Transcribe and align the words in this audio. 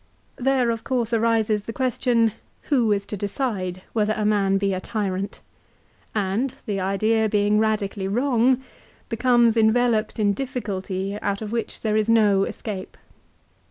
There 0.39 0.71
of 0.71 0.83
course 0.83 1.13
arises 1.13 1.67
the 1.67 1.73
question 1.73 2.31
who 2.71 2.91
is 2.91 3.05
to 3.05 3.15
decide 3.15 3.83
whether 3.93 4.13
a 4.17 4.25
man 4.25 4.57
be 4.57 4.73
a 4.73 4.79
tyrant, 4.81 5.41
and, 6.15 6.55
the 6.65 6.79
idea 6.79 7.29
being 7.29 7.59
radically 7.59 8.07
wrong, 8.07 8.63
becomes 9.09 9.55
enveloped 9.55 10.17
in 10.17 10.33
difficulty 10.33 11.19
out 11.21 11.43
of 11.43 11.51
which 11.51 11.81
there 11.81 11.95
is 11.95 12.09
no 12.09 12.45
escape. 12.45 12.97